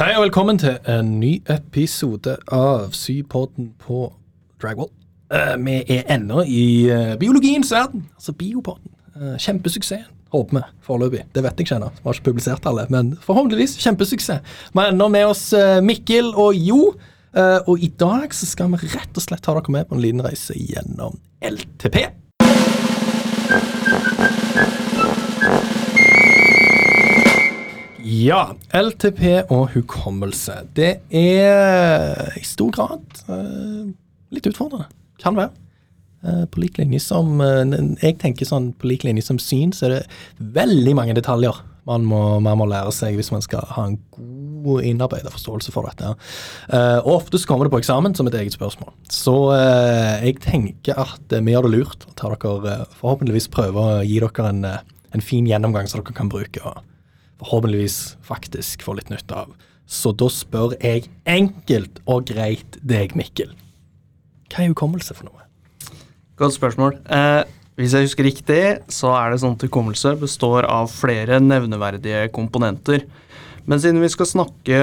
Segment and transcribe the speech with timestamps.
[0.00, 4.06] Hei og velkommen til en ny episode av Sypodden på
[4.56, 4.88] Dragwall.
[5.28, 8.94] Eh, vi er ennå i eh, biologiens verden, altså biopodden.
[9.12, 11.26] Uh, kjempesuksess, håper vi, foreløpig.
[11.34, 14.56] Det vet jeg ikke ennå, vi har ikke publisert alle, men forhåpentligvis kjempesuksess.
[14.72, 16.94] Vi har ennå med oss eh, Mikkel og Jo,
[17.36, 20.04] eh, og i dag så skal vi rett og slett ta dere med på en
[20.06, 22.06] liten reise gjennom LTP.
[28.20, 28.40] Ja,
[28.74, 30.58] LTP og hukommelse.
[30.76, 33.86] Det er i stor grad uh,
[34.34, 34.90] litt utfordrende.
[35.22, 35.54] Kan være.
[36.20, 37.64] Uh, på lik linje som uh,
[38.02, 42.04] Jeg tenker sånn på lik linje som syn, så er det veldig mange detaljer man
[42.04, 46.12] må, man må lære seg hvis man skal ha en god innarbeida forståelse for dette.
[46.68, 48.92] Uh, og ofte så kommer det på eksamen som et eget spørsmål.
[49.08, 54.20] Så jeg tenker at vi gjør det lurt å ta dere forhåpentligvis prøve å gi
[54.20, 54.62] dere en,
[55.16, 56.60] en fin gjennomgang som dere kan bruke.
[56.60, 56.84] og
[57.40, 59.54] forhåpentligvis faktisk får litt nytte av.
[59.90, 63.50] Så da spør jeg enkelt og greit deg, Mikkel.
[64.50, 65.46] Hva er hukommelse for noe?
[66.38, 66.94] Godt spørsmål.
[67.10, 67.42] Eh,
[67.80, 73.06] hvis jeg husker riktig, så er det sånn at hukommelse består av flere nevneverdige komponenter.
[73.68, 74.80] Men siden vi skal snakke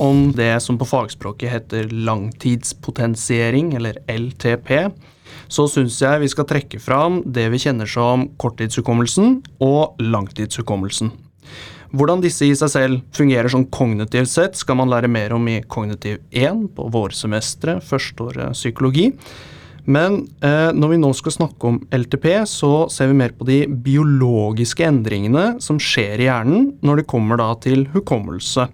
[0.00, 4.90] om det som på fagspråket heter langtidspotensiering, eller LTP,
[5.50, 11.10] så syns jeg vi skal trekke fram det vi kjenner som korttidshukommelsen og langtidshukommelsen.
[11.90, 15.58] Hvordan disse i seg selv fungerer sånn kognitivt sett, skal man lære mer om i
[15.66, 19.08] Kognitiv 1 på vårsemesteret, førsteåret psykologi.
[19.90, 23.64] Men eh, når vi nå skal snakke om LTP, så ser vi mer på de
[23.66, 28.68] biologiske endringene som skjer i hjernen når det kommer da til hukommelse.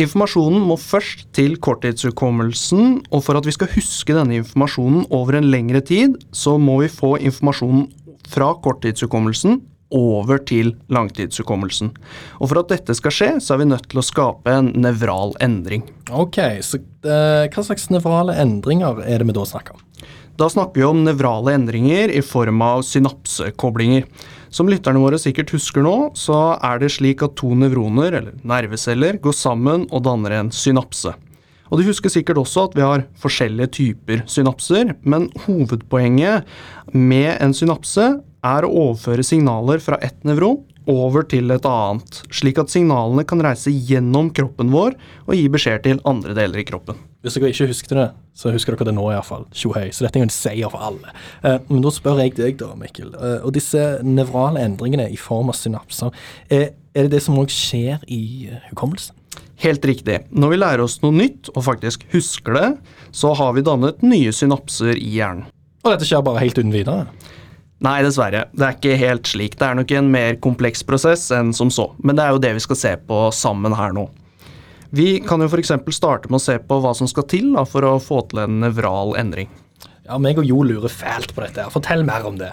[0.00, 5.50] Informasjonen må først til korttidshukommelsen, og for at vi skal huske denne informasjonen over en
[5.52, 7.90] lengre tid, så må vi få informasjonen
[8.30, 9.60] fra korttidshukommelsen
[9.94, 11.92] over til langtidshukommelsen.
[12.40, 15.34] Og For at dette skal skje, så er vi nødt til å skape en nevral
[15.44, 15.86] endring.
[16.10, 19.84] Ok, så uh, Hva slags nevrale endringer er det vi da snakker om?
[20.34, 24.08] Da snakker vi om nevrale endringer i form av synapsekoblinger.
[24.54, 29.18] Som lytterne våre sikkert husker nå, så er det slik at to nevroner, eller nerveceller,
[29.22, 31.14] går sammen og danner en synapse.
[31.70, 36.46] Og De husker sikkert også at vi har forskjellige typer synapser, men hovedpoenget
[36.94, 38.04] med en synapse
[38.44, 40.60] er å overføre signaler fra ett nevron
[40.90, 45.84] over til et annet, slik at signalene kan reise gjennom kroppen vår og gi beskjed
[45.86, 46.98] til andre deler i kroppen.
[47.24, 48.06] Hvis dere ikke husker det,
[48.36, 49.46] så husker dere det nå iallfall.
[49.56, 49.86] Tjohei.
[49.96, 51.14] Så dette er jo en seier for alle.
[51.40, 53.14] Eh, men da spør jeg deg da, Mikkel.
[53.16, 56.12] Eh, og disse nevrale endringene i form av synapser,
[56.52, 59.16] er, er det det som òg skjer i eh, hukommelsen?
[59.64, 60.18] Helt riktig.
[60.36, 62.68] Når vi lærer oss noe nytt, og faktisk husker det,
[63.14, 65.48] så har vi dannet nye synapser i hjernen.
[65.84, 67.06] Og dette skjer bare helt uten videre?
[67.82, 68.44] Nei, dessverre.
[68.54, 69.56] Det er ikke helt slik.
[69.58, 71.90] Det er nok en mer kompleks prosess enn som så.
[71.98, 74.06] Men det er jo det vi skal se på sammen her nå.
[74.94, 75.72] Vi kan jo f.eks.
[75.96, 78.60] starte med å se på hva som skal til da, for å få til en
[78.62, 79.50] nevral endring.
[80.06, 81.66] Ja, meg og Jo lurer fælt på dette.
[81.74, 82.52] Fortell mer om det.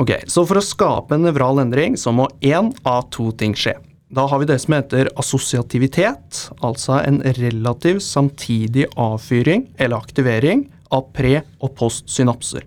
[0.00, 3.76] Ok, Så for å skape en nevral endring, så må én av to ting skje.
[4.12, 11.06] Da har vi det som heter assosiativitet, altså en relativ samtidig avfyring eller aktivering av
[11.16, 12.64] pre- og postsynapser.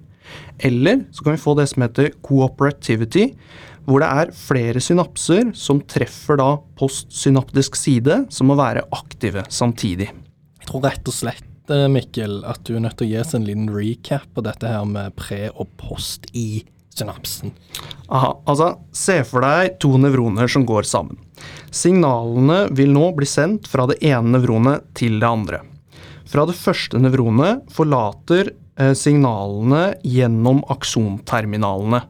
[0.57, 3.31] Eller så kan vi få det som heter cooperativity,
[3.85, 10.09] hvor det er flere synapser som treffer da postsynaptisk side, som må være aktive samtidig.
[10.61, 13.35] Jeg tror rett og slett, eh, Mikkel, at du er nødt til å gi oss
[13.37, 16.65] en liten recap på dette her med pre og post i
[16.95, 17.51] synapsen.
[18.09, 21.19] Aha, altså, Se for deg to nevroner som går sammen.
[21.69, 25.61] Signalene vil nå bli sendt fra det ene nevronet til det andre.
[26.25, 28.53] Fra det første nevronet forlater
[28.97, 32.03] signalene gjennom aksonterminalene.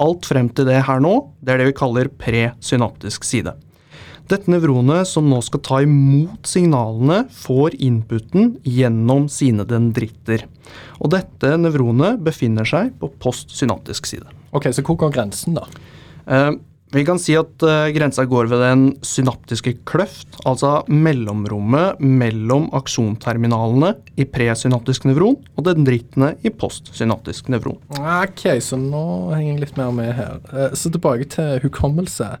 [0.00, 1.14] Alt frem til det her nå,
[1.44, 3.54] det er det vi kaller presynaptisk side.
[4.30, 10.44] Dette nevronet som nå skal ta imot signalene, får inputen gjennom sine dendritter.
[11.02, 14.30] Og dette nevronet befinner seg på postsynaptisk side.
[14.54, 15.66] Ok, Så hvor går grensen, da?
[16.90, 23.92] Vi kan si at eh, grensa går ved den synaptiske kløft, altså mellomrommet mellom aksonterminalene
[24.18, 27.78] i presynaptisk nevron og dendrittene i postsynaptisk nevron.
[27.94, 29.02] Ok, så nå
[29.36, 30.40] henger jeg litt mer med her.
[30.50, 32.32] Eh, Så tilbake til hukommelse.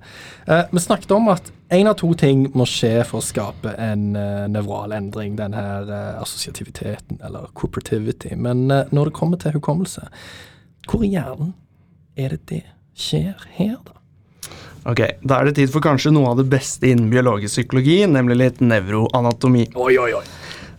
[0.48, 4.10] Eh, Vi snakket om at én av to ting må skje for å skape en
[4.50, 8.34] nevral endring, den her eh, assosiativiteten, eller cooperativity.
[8.34, 10.08] Men når det kommer til hukommelse,
[10.90, 11.54] hvor i hjernen
[12.18, 12.62] er det det
[12.98, 13.99] skjer her, da?
[14.88, 18.38] Ok, Da er det tid for kanskje noe av det beste innen biologisk psykologi, nemlig
[18.40, 19.66] litt nevroanatomi.
[19.76, 20.24] Oi, oi, oi.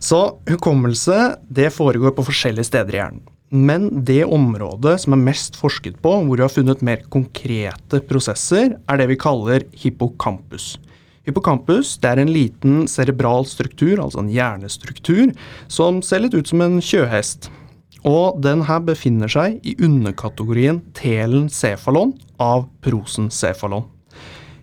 [0.02, 3.22] Så hukommelse det foregår på forskjellige steder i hjernen.
[3.52, 8.78] Men det området som er mest forsket på, hvor vi har funnet mer konkrete prosesser,
[8.88, 10.78] er det vi kaller hippocampus.
[11.28, 15.34] Hippocampus det er en liten cerebral struktur, altså en hjernestruktur,
[15.70, 17.50] som ser litt ut som en kjøhest.
[18.08, 23.86] Og den her befinner seg i underkategorien telencephalon av prosencephalon.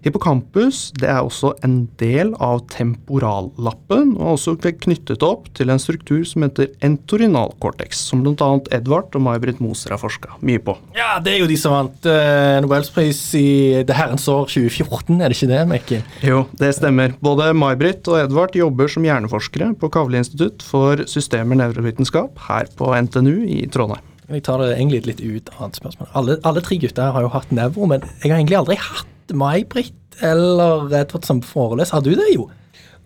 [0.06, 5.82] Hippocampus det er også en del av temporallappen, og er også knyttet opp til en
[5.82, 8.50] struktur som heter entorinalcortex, som bl.a.
[8.76, 10.78] Edvard og May-Britt Moser har forska mye på.
[10.98, 13.50] Ja, det er jo de som vant uh, Nobelspris i
[13.88, 16.02] det herrens år 2014, er det ikke det, Mekke?
[16.26, 17.16] Jo, det stemmer.
[17.24, 22.94] Både May-Britt og Edvard jobber som hjerneforskere på Kavli institutt for systemer nevrovitenskap her på
[22.96, 24.06] NTNU i Trondheim.
[24.30, 26.10] Jeg tar det egentlig litt ut av et spørsmål.
[26.20, 30.20] Alle, alle tre gutter har jo hatt nevro, men jeg har egentlig aldri hatt May-Britt
[30.26, 31.98] eller Edvard som foreleser.
[31.98, 32.50] Har du det, jo?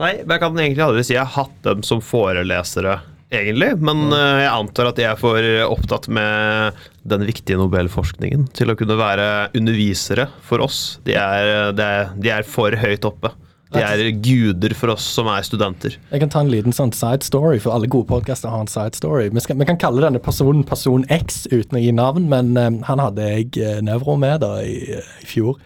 [0.02, 2.98] Nei, jeg kan egentlig aldri si jeg har hatt dem som forelesere,
[3.34, 3.70] egentlig.
[3.84, 4.18] Men mm.
[4.42, 9.30] jeg antar at jeg er for opptatt med den viktige nobelforskningen til å kunne være
[9.54, 11.00] undervisere for oss.
[11.06, 13.34] De er, de er, de er for høyt oppe.
[13.74, 15.96] De er guder for oss som er studenter.
[16.12, 18.98] Jeg kan ta en liten sånn side story, for alle gode podkaster har en side
[19.00, 19.30] story.
[19.34, 22.80] Vi, skal, vi, kan kalle denne personen person X uten å gi navn, men um,
[22.86, 25.58] han hadde jeg uh, nevro med da i, i fjor.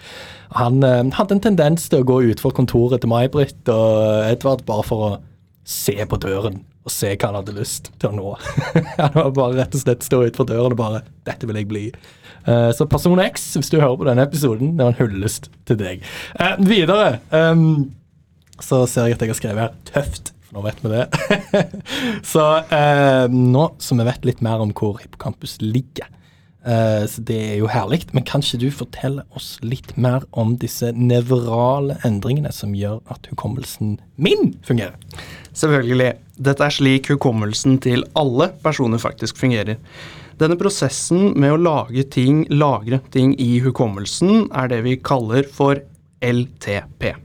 [0.55, 4.85] Han uh, hadde en tendens til å gå utfor kontoret til May-Britt og Edvard bare
[4.87, 5.11] for å
[5.67, 8.29] se på døren og se hva han hadde lyst til å nå.
[9.01, 11.89] han var bare rett og slett stå utenfor døren og bare 'Dette vil jeg bli'.
[12.47, 15.79] Uh, så Person X, hvis du hører på denne episoden, det var en hyllest til
[15.81, 16.05] deg.
[16.39, 17.89] Uh, videre um,
[18.63, 20.31] så ser jeg at jeg har skrevet her 'tøft'.
[20.47, 21.05] For nå vet vi det.
[22.33, 26.07] så uh, nå som vi vet litt mer om hvor hippocampus ligger,
[26.67, 28.01] så det er jo herlig.
[28.11, 33.95] Men kanskje du forteller oss litt mer om disse nevrale endringene som gjør at hukommelsen
[34.19, 34.97] min fungerer?
[35.55, 36.13] Selvfølgelig.
[36.37, 39.79] Dette er slik hukommelsen til alle personer faktisk fungerer.
[40.37, 45.81] Denne prosessen med å lage ting, lagre ting i hukommelsen, er det vi kaller for
[46.21, 47.15] LTP.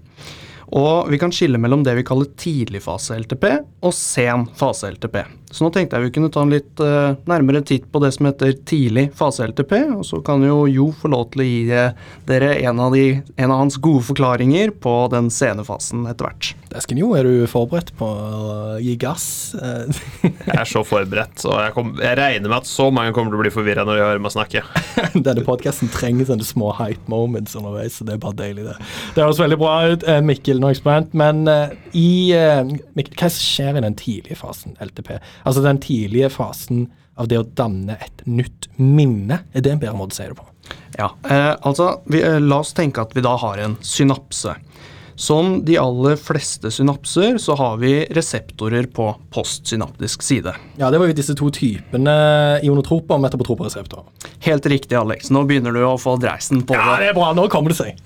[0.72, 3.44] Og vi kan skille mellom det vi kaller tidlig fase-LTP
[3.84, 5.18] og sen fase LTP.
[5.52, 8.28] Så nå tenkte jeg vi kunne ta en litt uh, nærmere titt på det som
[8.28, 12.12] heter tidlig fase LTP, og så kan jo Jo få lov til å gi uh,
[12.28, 16.52] dere en av, de, en av, hans gode forklaringer på den sene fasen etter hvert.
[16.72, 19.26] Desken Jo, er du forberedt på å gi gass?
[20.22, 23.40] jeg er så forberedt, og jeg, kom, jeg, regner med at så mange kommer til
[23.40, 24.64] å bli forvirra når de hører meg snakke.
[25.28, 28.78] Denne podkasten trenger sånne små hype moments underveis, så det er bare deilig, det.
[29.12, 32.32] Det høres veldig bra ut, eh, Mikkel Norgesbrand, men uh, i
[32.96, 35.18] Mikkel, hva skjer i den tidlige fasen LTP?
[35.44, 36.86] Altså den tidlige fasen
[37.20, 39.42] av det å danne et nytt minne.
[39.52, 40.48] Er det en bedre måte å si det på?
[40.98, 44.54] Ja, eh, altså vi, eh, La oss tenke at vi da har en synapse.
[45.14, 50.54] Som de aller fleste synapser så har vi reseptorer på postsynaptisk side.
[50.80, 52.14] Ja, Det var jo disse to typene
[52.64, 54.04] ionotroper og metabotroper-reseptorer.
[54.42, 55.30] Helt riktig, Alex.
[55.30, 56.80] Nå begynner du å få dreisen på det.
[56.82, 57.28] Ja, det er bra.
[57.36, 58.00] Nå kommer det seg.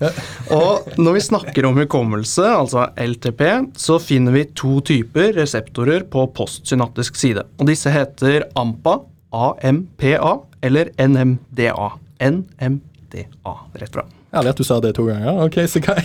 [0.53, 3.41] og når vi snakker om hukommelse, altså LTP,
[3.73, 7.47] så finner vi to typer reseptorer på postsynaptisk side.
[7.57, 8.99] Og disse heter AMPA,
[9.33, 11.89] AMPA eller NMDA.
[12.21, 14.05] NMDA, rett fra.
[14.37, 15.39] Ærlig at du sa det to ganger.
[15.47, 15.95] Ok, så hva,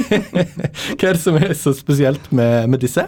[0.96, 3.05] hva er det som er så spesielt med, med, disse?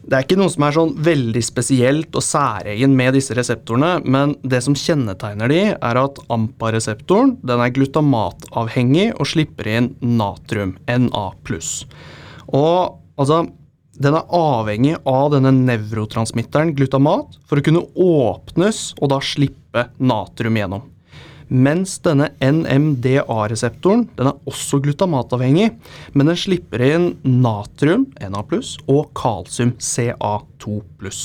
[0.00, 4.32] Det er ikke noe som er sånn veldig spesielt og særegen med disse reseptorene, men
[4.40, 11.28] det som kjennetegner de, er at AMPA-reseptoren den er glutamatavhengig og slipper inn natrium, Na+.
[12.50, 13.44] Og altså
[14.00, 20.56] den er avhengig av denne nevrotransmitteren glutamat for å kunne åpnes og da slippe natrium
[20.56, 20.86] gjennom.
[21.50, 25.72] Mens denne NMDA-reseptoren den er også glutamatavhengig,
[26.14, 28.44] men den slipper inn natrium, Na+,
[28.86, 31.18] og kalsium, Ca2+.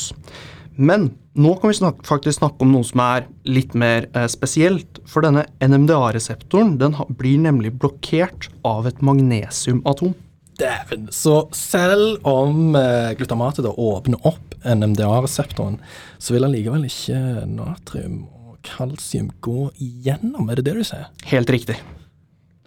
[0.76, 5.02] Men nå kan vi snakke, faktisk snakke om noe som er litt mer eh, spesielt.
[5.08, 10.16] For denne NMDA-reseptoren den blir nemlig blokkert av et magnesiumatom.
[10.56, 11.10] Dæven.
[11.12, 15.78] Så selv om eh, glutamatet da åpner opp NMDA-reseptoren,
[16.18, 17.20] så vil han likevel ikke
[17.52, 18.24] natrium
[18.66, 21.08] kalsium gå igjennom, er det det du sier?
[21.30, 21.78] Helt riktig.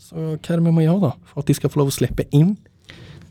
[0.01, 1.99] Så hva er det vi må gjøre da, for at de skal få lov å
[1.99, 2.57] slippe inn?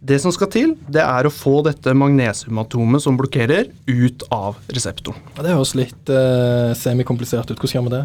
[0.08, 5.24] Det som skal til, det er å få dette magnesiumatomet som blokkerer, ut av reseptoren.
[5.34, 7.58] Ja, det høres litt uh, semikomplisert ut.
[7.58, 8.04] Hvordan gjør vi det?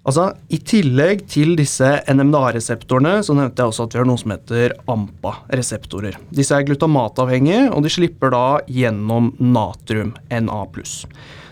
[0.00, 4.32] Altså, I tillegg til disse NMDA-reseptorene så nevnte jeg også at vi har noe som
[4.32, 6.16] heter AMPA-reseptorer.
[6.32, 10.62] Disse er glutamatavhengige, og de slipper da gjennom natrium, Na+.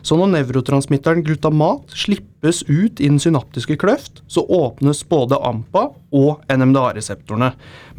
[0.08, 5.84] Så når nevrotransmitteren glutamat slippes ut i den synaptiske kløft, så åpnes både AMPA
[6.16, 7.50] og NMDA-reseptorene.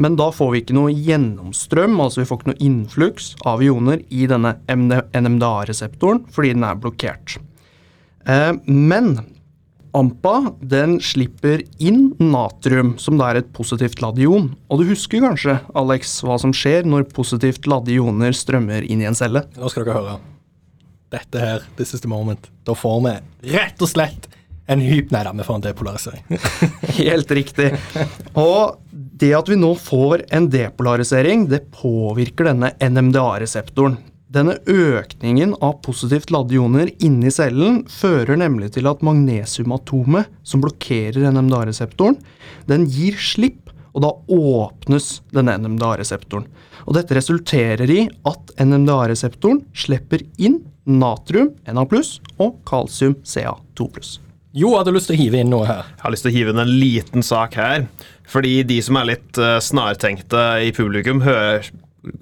[0.01, 4.01] Men da får vi ikke noe gjennomstrøm, altså vi får ikke noe innfluks av ioner
[4.09, 7.37] i denne NMDA-reseptoren fordi den er blokkert.
[8.25, 9.19] Eh, men
[9.97, 14.51] AMPA den slipper inn natrium, som da er et positivt ladd ion.
[14.69, 19.09] Og du husker kanskje, Alex, hva som skjer når positivt ladde ioner strømmer inn i
[19.09, 19.45] en celle?
[19.57, 20.17] Nå skal dere høre.
[21.09, 22.51] Dette her, this is the moment.
[22.67, 23.15] Da får vi
[23.55, 24.29] rett og slett
[24.69, 26.41] en hyp Nei da, vi får en depolarisering.
[26.99, 27.71] Helt riktig.
[28.37, 33.97] Og det at vi nå får en depolarisering, det påvirker denne NMDA-reseptoren.
[34.29, 41.31] Denne økningen av positivt ladde ioner inni cellen fører nemlig til at magnesiumatomet som blokkerer
[41.33, 42.19] NMDA-reseptoren,
[42.69, 46.45] den gir slipp, og da åpnes denne NMDA-reseptoren.
[46.85, 51.89] Og dette resulterer i at NMDA-reseptoren slipper inn natrium, Na+,
[52.37, 53.89] og kalsium, Ca2+.
[54.53, 55.89] Jo, jeg hadde lyst til å hive inn noe her.
[55.89, 57.89] Jeg har lyst til å hive inn en liten sak her.
[58.29, 61.65] Fordi de som er litt uh, snartenkte i publikum, hører,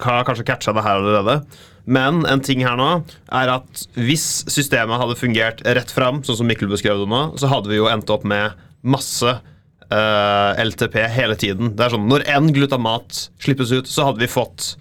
[0.03, 1.41] har kanskje catcha det her allerede.
[1.87, 2.87] Men en ting her nå
[3.31, 7.47] er at hvis systemet hadde fungert rett fram, sånn som Mikkel beskrev det nå, så
[7.51, 11.71] hadde vi jo endt opp med masse uh, eh, LTP hele tiden.
[11.77, 14.73] Det er sånn, Når én glutamat slippes ut, så hadde vi fått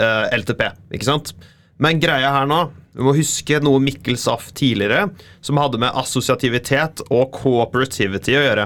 [0.00, 0.66] uh, eh, LTP.
[0.98, 1.32] ikke sant?
[1.78, 2.64] Men greia her nå
[2.98, 5.12] Vi må huske noe Mikkel Saff tidligere,
[5.44, 8.64] som hadde med assosiativitet og cooperativity å gjøre.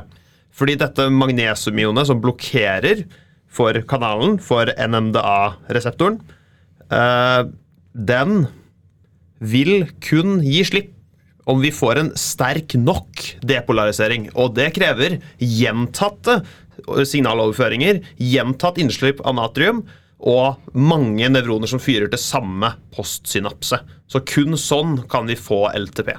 [0.56, 3.02] Fordi dette magnesiumionet som blokkerer
[3.52, 6.16] for kanalen, for NMDA-reseptoren,
[6.88, 7.42] uh,
[7.92, 8.46] den
[9.42, 10.92] vil kun gi slipp
[11.50, 14.28] om vi får en sterk nok depolarisering.
[14.38, 16.40] Og det krever gjentatte
[16.86, 19.82] signaloverføringer, gjentatt innslipp av natrium
[20.22, 23.80] og mange nevroner som fyrer til samme postsynapse.
[24.06, 26.14] Så kun sånn kan vi få LTP.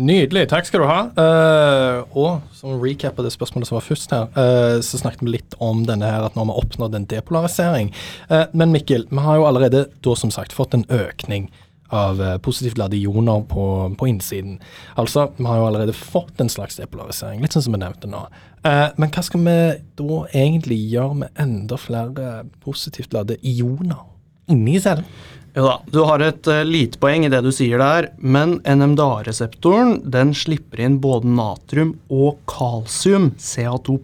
[0.00, 0.46] Nydelig.
[0.48, 1.00] Takk skal du ha.
[1.12, 5.34] Uh, og som recap av det spørsmålet som var først her, uh, så snakket vi
[5.34, 7.90] litt om denne her at nå har vi oppnådd en depolarisering.
[8.30, 11.50] Uh, men Mikkel, vi har jo allerede da som sagt fått en økning
[11.90, 13.64] av positivt ladde ioner på,
[13.98, 14.60] på, innsiden.
[14.94, 18.20] Altså, vi har jo allerede fått en slags depolarisering, litt sånn som vi nevnte nå.
[18.62, 19.56] men hva skal vi
[19.98, 22.28] da egentlig gjøre med enda flere
[22.62, 24.06] positivt ladde ioner
[24.54, 25.08] inni cellen?
[25.50, 29.96] Jo da, du har et uh, lite poeng i det du sier der, men NMDA-reseptoren
[30.14, 33.98] den slipper inn både natrium og kalsium, CA2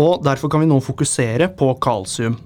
[0.00, 2.36] og derfor kan vi nå fokusere på kalsium.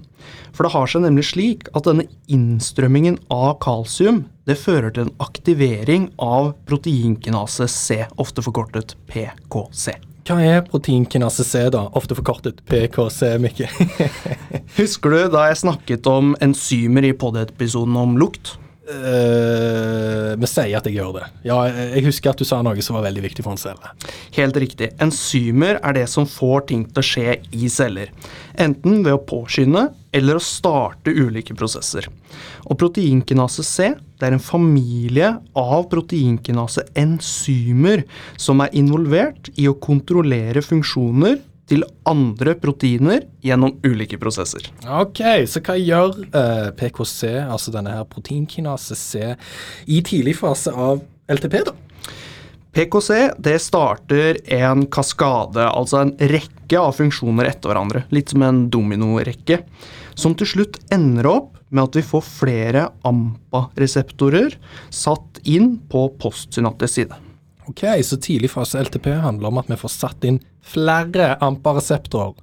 [0.55, 5.15] For det har seg nemlig slik at denne innstrømmingen av kalsium det fører til en
[5.19, 10.14] aktivering av proteinkinase C, ofte forkortet PKC.
[10.25, 11.83] Hva er proteinkinase C, da?
[11.93, 13.67] Ofte forkortet PKC, Mikke.
[14.79, 18.55] Husker du da jeg snakket om enzymer i podiepisoden om lukt?
[18.85, 21.27] Uh, vi sier at jeg gjør det.
[21.45, 23.93] Ja, jeg husker at du sa noe som var veldig viktig for en celle.
[24.33, 24.91] Helt riktig.
[25.01, 28.09] Enzymer er det som får ting til å skje i celler.
[28.57, 32.07] Enten ved å påskynde eller å starte ulike prosesser.
[32.65, 38.05] Og proteinkinase C det er en familie av proteinkinase-enzymer
[38.39, 41.35] som er involvert i å kontrollere funksjoner
[41.69, 44.69] til andre proteiner gjennom ulike prosesser.
[44.85, 49.33] Ok, Så hva gjør eh, PKC, altså denne her proteinkinase C,
[49.89, 51.73] i tidlig fase av LTP, da?
[52.75, 58.03] PKC det starter en kaskade, altså en rekke av funksjoner etter hverandre.
[58.13, 59.61] Litt som en dominorekke.
[60.15, 64.55] Som til slutt ender opp med at vi får flere AMPA-reseptorer
[64.93, 67.21] satt inn på postsynaptisk side.
[67.67, 72.35] Ok, Så tidlig fase LTP handler om at vi får satt inn flere AMPA-reseptorer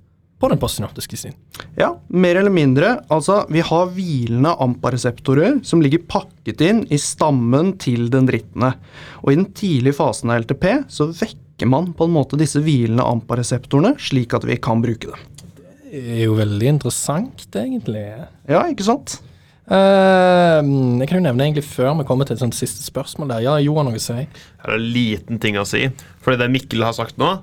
[0.42, 1.36] på den postsynaptiske siden?
[1.78, 2.96] Ja, mer eller mindre.
[3.08, 8.74] Altså, vi har hvilende AMPA-reseptorer som ligger pakket inn i stammen til dendrittene.
[9.22, 13.06] Og i den tidlige fasen av LTP så vekker man på en måte disse hvilende
[13.06, 15.31] AMPA-reseptorene, slik at vi kan bruke dem.
[15.92, 18.06] Det er jo veldig interessant, egentlig.
[18.48, 19.18] Ja, ikke sant?
[19.68, 20.64] Uh,
[20.98, 23.42] jeg kan jo nevne egentlig før vi kommer til et sånt siste spørsmål der.
[23.44, 24.22] Ja, Jo har noe å si.
[24.24, 25.90] Det er en liten ting å si.
[26.24, 27.34] Fordi det Mikkel har sagt nå,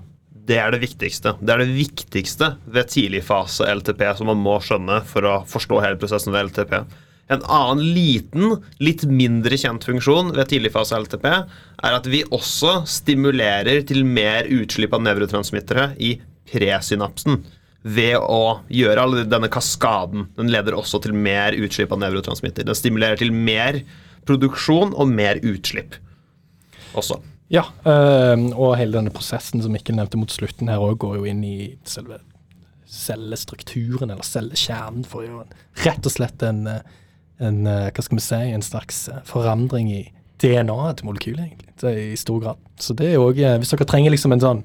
[0.49, 1.35] det er det viktigste.
[1.37, 5.83] Det er det viktigste ved tidlig fase LTP som man må skjønne for å forstå
[5.85, 6.73] hele prosessen ved LTP.
[7.29, 12.79] En annen liten, litt mindre kjent funksjon ved tidlig fase LTP er at vi også
[12.89, 16.15] stimulerer til mer utslipp av nevrotransmittere i
[16.49, 17.43] presynapsen
[17.81, 20.27] ved å gjøre all denne kaskaden.
[20.37, 22.67] Den leder også til mer utslipp av nevrotransmitter.
[22.67, 23.81] Den stimulerer til mer
[24.27, 25.95] produksjon og mer utslipp
[26.97, 27.19] også.
[27.49, 31.29] Ja, øh, og hele denne prosessen som Mikkel nevnte mot slutten her òg, går jo
[31.29, 31.57] inn i
[31.87, 32.19] selve
[32.89, 36.63] cellestrukturen, eller cellekjernen, for å gjøre rett og slett en,
[37.37, 40.01] en, hva skal vi si, en slags forandring i
[40.41, 42.61] DNA-et til molekylet, egentlig, i stor grad.
[42.81, 44.61] Så det er òg Hvis dere trenger liksom en sånn,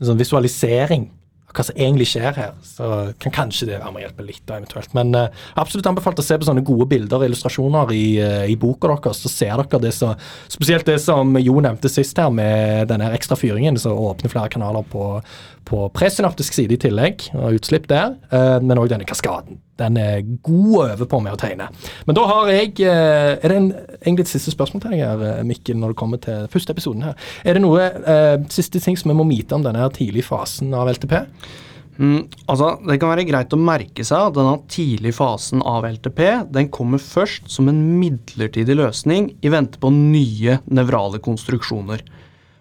[0.00, 1.06] en sånn visualisering
[1.54, 2.52] hva som egentlig skjer her.
[2.66, 2.88] Så
[3.22, 4.92] kan kanskje det være med å hjelpe litt, da, eventuelt.
[4.96, 8.56] Men uh, absolutt anbefalt å se på sånne gode bilder og illustrasjoner i, uh, i
[8.60, 9.22] boka deres.
[9.24, 10.12] Så ser dere det så
[10.50, 14.84] Spesielt det som Jo nevnte sist her, med denne ekstra fyringen som åpner flere kanaler
[14.90, 15.06] på,
[15.68, 18.16] på presynaptisk side i tillegg, og utslipp der.
[18.32, 19.60] Uh, men òg denne kaskaden.
[19.80, 21.70] Den er god å øve på med å tegne.
[22.06, 23.70] Men da har jeg Er det en,
[24.02, 27.16] egentlig et siste spørsmål til deg her, Mikkel, når det kommer til første episoden her?
[27.44, 27.88] Er det noe
[28.52, 31.16] siste ting som vi må vite om denne tidlige fasen av LTP?
[32.00, 36.22] Mm, altså, Det kan være greit å merke seg at denne tidlige fasen av LTP
[36.48, 42.00] den kommer først som en midlertidig løsning i vente på nye nevrale konstruksjoner.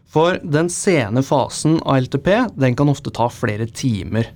[0.10, 4.28] For den sene fasen av LTP den kan ofte ta flere timer.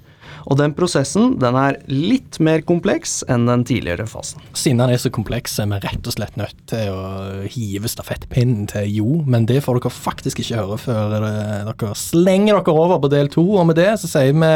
[0.47, 4.43] Og den prosessen den er litt mer kompleks enn den tidligere fasen.
[4.57, 8.67] Siden den er så kompleks, er vi rett og slett nødt til å hive stafettpinnen
[8.71, 13.11] til Jo, men det får dere faktisk ikke høre før dere slenger dere over på
[13.13, 13.45] del to.
[13.59, 14.51] Og med det så sier vi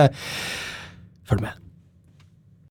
[1.28, 1.67] følg med.